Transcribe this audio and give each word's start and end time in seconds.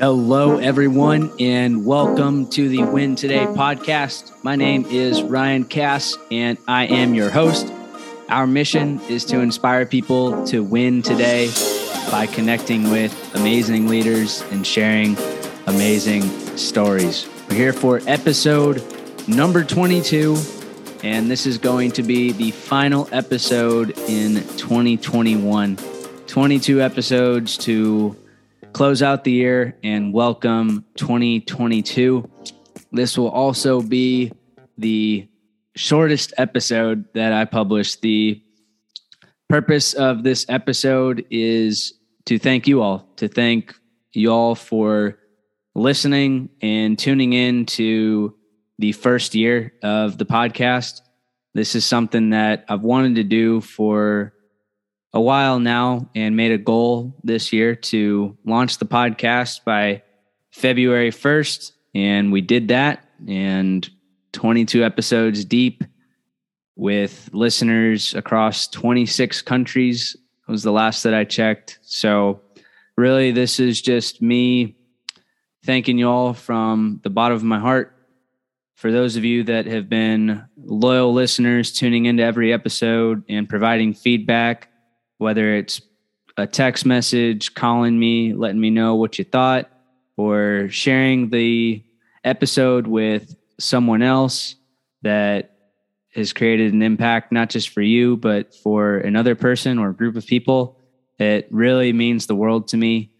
Hello, 0.00 0.58
everyone, 0.58 1.30
and 1.38 1.86
welcome 1.86 2.48
to 2.48 2.68
the 2.68 2.82
Win 2.82 3.14
Today 3.14 3.46
podcast. 3.46 4.32
My 4.42 4.56
name 4.56 4.86
is 4.86 5.22
Ryan 5.22 5.64
Cass, 5.64 6.16
and 6.32 6.58
I 6.66 6.86
am 6.86 7.14
your 7.14 7.30
host. 7.30 7.72
Our 8.28 8.48
mission 8.48 9.00
is 9.02 9.24
to 9.26 9.38
inspire 9.38 9.86
people 9.86 10.44
to 10.46 10.64
win 10.64 11.02
today 11.02 11.52
by 12.10 12.26
connecting 12.26 12.90
with 12.90 13.14
amazing 13.36 13.86
leaders 13.86 14.42
and 14.50 14.66
sharing 14.66 15.16
amazing 15.68 16.22
stories. 16.56 17.28
We're 17.48 17.56
here 17.56 17.72
for 17.72 18.00
episode 18.08 18.82
number 19.28 19.62
22, 19.62 20.34
and 21.02 21.30
this 21.30 21.46
is 21.46 21.58
going 21.58 21.92
to 21.92 22.02
be 22.02 22.32
the 22.32 22.50
final 22.50 23.08
episode 23.12 23.96
in 24.08 24.36
2021. 24.56 25.76
22 26.26 26.82
episodes 26.82 27.56
to 27.56 28.16
close 28.72 29.02
out 29.02 29.24
the 29.24 29.30
year 29.32 29.76
and 29.82 30.12
welcome 30.12 30.84
2022. 30.96 32.28
This 32.92 33.16
will 33.16 33.30
also 33.30 33.80
be 33.80 34.32
the 34.76 35.28
shortest 35.76 36.32
episode 36.36 37.04
that 37.14 37.32
I 37.32 37.44
published. 37.44 38.02
The 38.02 38.42
purpose 39.48 39.94
of 39.94 40.24
this 40.24 40.46
episode 40.48 41.24
is 41.30 41.94
to 42.26 42.38
thank 42.38 42.66
you 42.66 42.82
all, 42.82 43.08
to 43.16 43.28
thank 43.28 43.74
you 44.12 44.32
all 44.32 44.54
for 44.54 45.18
listening 45.74 46.48
and 46.60 46.98
tuning 46.98 47.32
in 47.32 47.66
to 47.66 48.34
the 48.78 48.92
first 48.92 49.34
year 49.34 49.72
of 49.82 50.18
the 50.18 50.26
podcast. 50.26 51.02
This 51.54 51.74
is 51.74 51.84
something 51.84 52.30
that 52.30 52.64
I've 52.68 52.82
wanted 52.82 53.16
to 53.16 53.24
do 53.24 53.60
for 53.60 54.34
a 55.12 55.20
while 55.20 55.58
now 55.58 56.10
and 56.14 56.36
made 56.36 56.52
a 56.52 56.58
goal 56.58 57.16
this 57.24 57.52
year 57.52 57.74
to 57.74 58.36
launch 58.44 58.78
the 58.78 58.84
podcast 58.84 59.64
by 59.64 60.02
February 60.50 61.10
1st. 61.10 61.72
And 61.94 62.30
we 62.30 62.40
did 62.40 62.68
that. 62.68 63.08
And 63.26 63.88
22 64.32 64.84
episodes 64.84 65.44
deep 65.44 65.82
with 66.76 67.30
listeners 67.32 68.14
across 68.14 68.68
26 68.68 69.42
countries 69.42 70.16
it 70.48 70.52
was 70.52 70.62
the 70.62 70.72
last 70.72 71.02
that 71.02 71.12
I 71.12 71.24
checked. 71.24 71.78
So, 71.82 72.40
really, 72.96 73.32
this 73.32 73.60
is 73.60 73.82
just 73.82 74.22
me 74.22 74.76
thanking 75.62 75.98
you 75.98 76.08
all 76.08 76.32
from 76.32 77.00
the 77.04 77.10
bottom 77.10 77.36
of 77.36 77.44
my 77.44 77.58
heart. 77.58 77.94
For 78.78 78.92
those 78.92 79.16
of 79.16 79.24
you 79.24 79.42
that 79.42 79.66
have 79.66 79.88
been 79.88 80.44
loyal 80.56 81.12
listeners, 81.12 81.72
tuning 81.72 82.04
into 82.04 82.22
every 82.22 82.52
episode 82.52 83.24
and 83.28 83.48
providing 83.48 83.92
feedback, 83.92 84.68
whether 85.16 85.56
it's 85.56 85.80
a 86.36 86.46
text 86.46 86.86
message, 86.86 87.54
calling 87.54 87.98
me, 87.98 88.34
letting 88.34 88.60
me 88.60 88.70
know 88.70 88.94
what 88.94 89.18
you 89.18 89.24
thought, 89.24 89.68
or 90.16 90.68
sharing 90.70 91.28
the 91.30 91.82
episode 92.22 92.86
with 92.86 93.34
someone 93.58 94.00
else 94.00 94.54
that 95.02 95.56
has 96.14 96.32
created 96.32 96.72
an 96.72 96.82
impact, 96.82 97.32
not 97.32 97.50
just 97.50 97.70
for 97.70 97.82
you, 97.82 98.16
but 98.16 98.54
for 98.54 98.98
another 98.98 99.34
person 99.34 99.80
or 99.80 99.92
group 99.92 100.14
of 100.14 100.24
people. 100.24 100.78
It 101.18 101.48
really 101.50 101.92
means 101.92 102.28
the 102.28 102.36
world 102.36 102.68
to 102.68 102.76
me. 102.76 103.10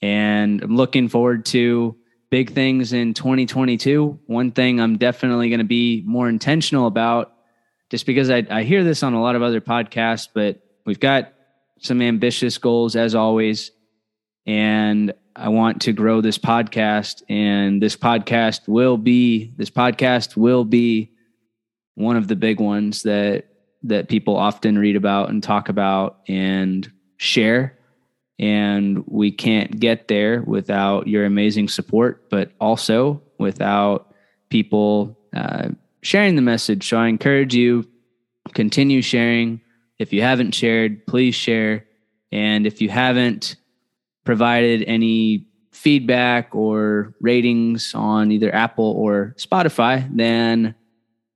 And 0.00 0.62
I'm 0.62 0.76
looking 0.76 1.08
forward 1.08 1.44
to 1.46 1.97
big 2.30 2.52
things 2.52 2.92
in 2.92 3.14
2022. 3.14 4.18
One 4.26 4.50
thing 4.50 4.80
I'm 4.80 4.98
definitely 4.98 5.48
going 5.48 5.60
to 5.60 5.64
be 5.64 6.02
more 6.06 6.28
intentional 6.28 6.86
about, 6.86 7.32
just 7.90 8.06
because 8.06 8.30
I, 8.30 8.46
I 8.50 8.62
hear 8.64 8.84
this 8.84 9.02
on 9.02 9.14
a 9.14 9.22
lot 9.22 9.36
of 9.36 9.42
other 9.42 9.60
podcasts, 9.60 10.28
but 10.32 10.60
we've 10.84 11.00
got 11.00 11.32
some 11.80 12.02
ambitious 12.02 12.58
goals 12.58 12.96
as 12.96 13.14
always. 13.14 13.70
And 14.46 15.12
I 15.36 15.50
want 15.50 15.82
to 15.82 15.92
grow 15.92 16.20
this 16.20 16.38
podcast 16.38 17.22
and 17.28 17.80
this 17.80 17.96
podcast 17.96 18.66
will 18.66 18.96
be 18.96 19.52
this 19.56 19.70
podcast 19.70 20.36
will 20.36 20.64
be 20.64 21.12
one 21.94 22.16
of 22.16 22.26
the 22.26 22.34
big 22.34 22.58
ones 22.58 23.02
that 23.02 23.44
that 23.84 24.08
people 24.08 24.36
often 24.36 24.76
read 24.78 24.96
about 24.96 25.30
and 25.30 25.42
talk 25.42 25.68
about 25.68 26.18
and 26.26 26.90
share 27.18 27.77
and 28.38 29.02
we 29.06 29.30
can't 29.30 29.80
get 29.80 30.08
there 30.08 30.42
without 30.42 31.06
your 31.06 31.24
amazing 31.24 31.68
support 31.68 32.28
but 32.30 32.52
also 32.60 33.20
without 33.38 34.14
people 34.48 35.18
uh, 35.34 35.68
sharing 36.02 36.36
the 36.36 36.42
message. 36.42 36.88
So 36.88 36.98
i 36.98 37.06
encourage 37.08 37.54
you 37.54 37.86
continue 38.54 39.02
sharing. 39.02 39.60
If 39.98 40.12
you 40.12 40.22
haven't 40.22 40.54
shared 40.54 41.06
please 41.06 41.34
share. 41.34 41.84
And 42.30 42.66
if 42.66 42.80
you 42.80 42.88
haven't 42.90 43.56
provided 44.24 44.84
any 44.86 45.46
feedback 45.72 46.54
or 46.54 47.14
ratings 47.20 47.94
on 47.94 48.32
either 48.32 48.54
Apple 48.54 48.92
or 48.96 49.34
Spotify, 49.38 50.08
then 50.14 50.74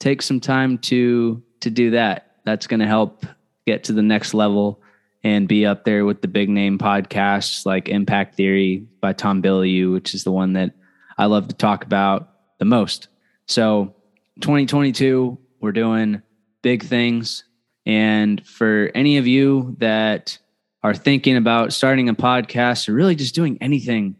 take 0.00 0.22
some 0.22 0.40
time 0.40 0.78
to 0.78 1.42
to 1.60 1.70
do 1.70 1.90
that. 1.90 2.36
That's 2.44 2.66
going 2.66 2.80
to 2.80 2.86
help 2.86 3.26
get 3.66 3.84
to 3.84 3.92
the 3.92 4.02
next 4.02 4.34
level 4.34 4.79
and 5.22 5.48
be 5.48 5.66
up 5.66 5.84
there 5.84 6.04
with 6.04 6.22
the 6.22 6.28
big 6.28 6.48
name 6.48 6.78
podcasts 6.78 7.66
like 7.66 7.88
Impact 7.88 8.34
Theory 8.34 8.86
by 9.00 9.12
Tom 9.12 9.42
Bilyeu, 9.42 9.92
which 9.92 10.14
is 10.14 10.24
the 10.24 10.32
one 10.32 10.54
that 10.54 10.72
I 11.18 11.26
love 11.26 11.48
to 11.48 11.54
talk 11.54 11.84
about 11.84 12.30
the 12.58 12.64
most. 12.64 13.08
So, 13.46 13.94
2022, 14.40 15.38
we're 15.60 15.72
doing 15.72 16.22
big 16.62 16.84
things. 16.84 17.44
And 17.84 18.46
for 18.46 18.90
any 18.94 19.18
of 19.18 19.26
you 19.26 19.76
that 19.78 20.38
are 20.82 20.94
thinking 20.94 21.36
about 21.36 21.72
starting 21.72 22.08
a 22.08 22.14
podcast 22.14 22.88
or 22.88 22.94
really 22.94 23.14
just 23.14 23.34
doing 23.34 23.58
anything 23.60 24.16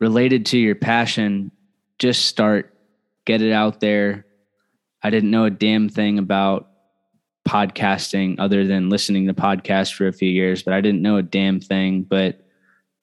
related 0.00 0.46
to 0.46 0.58
your 0.58 0.74
passion, 0.74 1.52
just 1.98 2.26
start, 2.26 2.74
get 3.24 3.42
it 3.42 3.52
out 3.52 3.80
there. 3.80 4.26
I 5.02 5.10
didn't 5.10 5.30
know 5.30 5.44
a 5.44 5.50
damn 5.50 5.88
thing 5.88 6.18
about 6.18 6.68
podcasting 7.48 8.36
other 8.38 8.66
than 8.66 8.90
listening 8.90 9.26
to 9.26 9.34
podcasts 9.34 9.92
for 9.92 10.06
a 10.06 10.12
few 10.12 10.28
years, 10.28 10.62
but 10.62 10.74
I 10.74 10.82
didn't 10.82 11.00
know 11.00 11.16
a 11.16 11.22
damn 11.22 11.60
thing. 11.60 12.02
But 12.02 12.44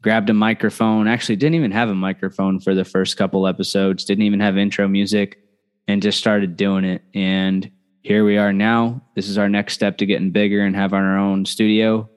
grabbed 0.02 0.30
a 0.30 0.36
microphone, 0.36 1.08
actually, 1.08 1.36
didn't 1.36 1.56
even 1.56 1.72
have 1.72 1.90
a 1.90 1.96
microphone 1.96 2.60
for 2.60 2.76
the 2.76 2.86
first 2.86 3.18
couple 3.18 3.48
episodes, 3.48 4.06
didn't 4.06 4.24
even 4.24 4.40
have 4.40 4.56
intro 4.56 4.88
music, 4.88 5.40
and 5.88 6.02
just 6.02 6.20
started 6.20 6.56
doing 6.56 6.86
it. 6.86 7.02
And 7.16 7.72
here 8.04 8.24
we 8.24 8.38
are 8.38 8.54
now. 8.54 9.02
This 9.16 9.28
is 9.28 9.40
our 9.40 9.50
next 9.50 9.74
step 9.74 9.98
to 9.98 10.06
getting 10.06 10.30
bigger 10.30 10.64
and 10.64 10.76
have 10.76 10.94
our 10.94 11.18
own 11.18 11.46
studio 11.46 12.08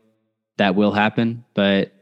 that 0.59 0.75
will 0.75 0.93
happen. 0.93 1.47
But 1.55 1.93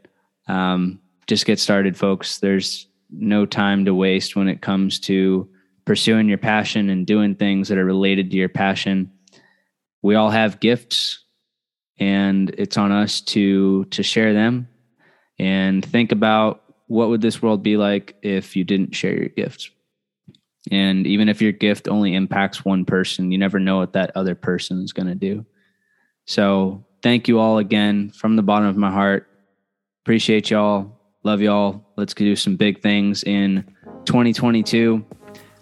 um, 0.49 0.99
just 1.25 1.45
get 1.45 1.57
started, 1.57 1.95
folks. 1.95 2.39
There's 2.39 2.87
no 3.09 3.45
time 3.45 3.85
to 3.85 3.95
waste 3.95 4.35
when 4.35 4.49
it 4.49 4.61
comes 4.61 4.99
to 4.99 5.47
pursuing 5.85 6.27
your 6.27 6.37
passion 6.37 6.89
and 6.89 7.07
doing 7.07 7.33
things 7.33 7.69
that 7.69 7.77
are 7.77 7.85
related 7.85 8.29
to 8.31 8.35
your 8.35 8.49
passion. 8.49 9.09
We 10.07 10.15
all 10.15 10.29
have 10.29 10.61
gifts, 10.61 11.19
and 11.99 12.49
it's 12.51 12.77
on 12.77 12.93
us 12.93 13.19
to 13.35 13.83
to 13.91 14.03
share 14.03 14.33
them 14.33 14.69
and 15.37 15.83
think 15.83 16.13
about 16.13 16.63
what 16.87 17.09
would 17.09 17.19
this 17.19 17.41
world 17.41 17.61
be 17.61 17.75
like 17.75 18.15
if 18.21 18.55
you 18.55 18.63
didn't 18.63 18.95
share 18.95 19.13
your 19.13 19.27
gifts. 19.27 19.69
And 20.71 21.05
even 21.05 21.27
if 21.27 21.41
your 21.41 21.51
gift 21.51 21.89
only 21.89 22.15
impacts 22.15 22.63
one 22.63 22.85
person, 22.85 23.33
you 23.33 23.37
never 23.37 23.59
know 23.59 23.79
what 23.79 23.91
that 23.93 24.15
other 24.15 24.33
person 24.33 24.81
is 24.81 24.93
going 24.93 25.09
to 25.09 25.15
do. 25.15 25.45
So 26.23 26.85
thank 27.03 27.27
you 27.27 27.39
all 27.39 27.57
again 27.57 28.11
from 28.11 28.37
the 28.37 28.43
bottom 28.43 28.69
of 28.69 28.77
my 28.77 28.89
heart. 28.89 29.27
Appreciate 30.05 30.49
y'all. 30.49 31.01
Love 31.25 31.41
y'all. 31.41 31.85
Let's 31.97 32.13
do 32.13 32.37
some 32.37 32.55
big 32.55 32.81
things 32.81 33.23
in 33.23 33.75
2022. 34.05 35.05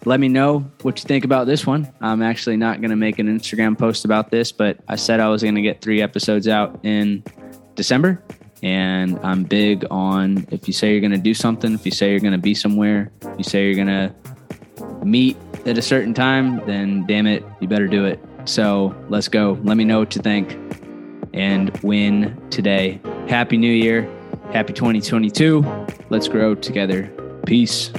Let 0.06 0.20
me 0.20 0.28
know 0.28 0.60
what 0.82 1.02
you 1.02 1.04
think 1.08 1.24
about 1.24 1.48
this 1.48 1.66
one. 1.66 1.92
I'm 2.00 2.22
actually 2.22 2.56
not 2.56 2.80
going 2.80 2.90
to 2.90 2.96
make 2.96 3.18
an 3.18 3.26
Instagram 3.26 3.76
post 3.76 4.04
about 4.04 4.30
this, 4.30 4.52
but 4.52 4.78
I 4.86 4.94
said 4.94 5.18
I 5.18 5.28
was 5.28 5.42
going 5.42 5.56
to 5.56 5.62
get 5.62 5.80
three 5.82 6.00
episodes 6.00 6.46
out 6.46 6.78
in 6.84 7.24
December. 7.74 8.22
And 8.62 9.18
I'm 9.24 9.42
big 9.42 9.84
on 9.90 10.46
if 10.52 10.68
you 10.68 10.72
say 10.72 10.92
you're 10.92 11.00
going 11.00 11.10
to 11.10 11.18
do 11.18 11.34
something, 11.34 11.74
if 11.74 11.84
you 11.84 11.90
say 11.90 12.12
you're 12.12 12.20
going 12.20 12.32
to 12.34 12.38
be 12.38 12.54
somewhere, 12.54 13.10
if 13.20 13.38
you 13.38 13.42
say 13.42 13.64
you're 13.64 13.84
going 13.84 13.88
to 13.88 15.04
meet 15.04 15.36
at 15.66 15.76
a 15.76 15.82
certain 15.82 16.14
time, 16.14 16.64
then 16.66 17.04
damn 17.06 17.26
it, 17.26 17.44
you 17.58 17.66
better 17.66 17.88
do 17.88 18.04
it. 18.04 18.20
So 18.44 18.94
let's 19.08 19.26
go. 19.26 19.58
Let 19.64 19.76
me 19.76 19.82
know 19.82 19.98
what 19.98 20.14
you 20.14 20.22
think 20.22 20.52
and 21.34 21.76
win 21.82 22.40
today. 22.50 23.00
Happy 23.28 23.56
New 23.56 23.72
Year. 23.72 24.08
Happy 24.52 24.72
2022. 24.72 25.64
Let's 26.10 26.28
grow 26.28 26.54
together. 26.54 27.12
Peace. 27.44 27.90